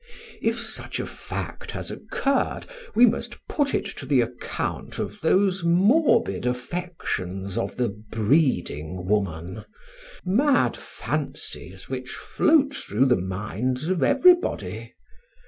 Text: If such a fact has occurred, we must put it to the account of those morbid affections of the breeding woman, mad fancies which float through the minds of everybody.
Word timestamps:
If 0.41 0.59
such 0.59 0.99
a 0.99 1.05
fact 1.05 1.69
has 1.69 1.91
occurred, 1.91 2.65
we 2.95 3.05
must 3.05 3.37
put 3.47 3.75
it 3.75 3.85
to 3.97 4.07
the 4.07 4.21
account 4.21 4.97
of 4.97 5.21
those 5.21 5.63
morbid 5.63 6.47
affections 6.47 7.55
of 7.55 7.75
the 7.77 7.89
breeding 7.89 9.05
woman, 9.05 9.63
mad 10.25 10.75
fancies 10.75 11.87
which 11.87 12.09
float 12.13 12.73
through 12.73 13.05
the 13.05 13.15
minds 13.15 13.89
of 13.89 14.01
everybody. 14.01 14.95